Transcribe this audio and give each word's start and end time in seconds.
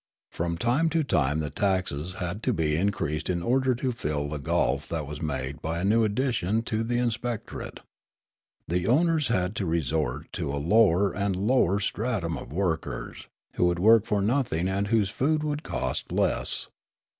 From 0.31 0.57
time 0.57 0.89
to 0.97 1.03
time 1.03 1.41
the 1.41 1.51
taxes 1.51 2.13
had 2.15 2.41
to 2.41 2.53
be 2.53 2.75
increased 2.75 3.29
in 3.29 3.43
order 3.43 3.75
to 3.75 3.91
fill 3.91 4.27
the 4.27 4.39
gulf 4.39 4.89
that 4.89 5.05
was 5.05 5.21
made 5.21 5.61
by 5.61 5.77
a 5.79 5.83
new 5.85 6.03
addition 6.03 6.63
to 6.63 6.81
the 6.81 6.97
inspector 6.97 7.61
ate. 7.61 7.81
The 8.67 8.87
owners 8.87 9.27
had 9.27 9.55
to 9.57 9.67
resort 9.67 10.33
to 10.33 10.51
a 10.51 10.57
lower 10.57 11.13
and 11.15 11.35
lower 11.35 11.79
stratum 11.79 12.35
of 12.35 12.51
workers, 12.51 13.27
who 13.53 13.65
would 13.65 13.77
work 13.77 14.05
for 14.07 14.23
nothing 14.23 14.67
and 14.67 14.87
whose 14.87 15.11
food 15.11 15.43
would 15.43 15.61
cost 15.61 16.11
less. 16.11 16.69